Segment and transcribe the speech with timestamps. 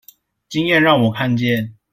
[0.49, 1.77] 經驗讓我看見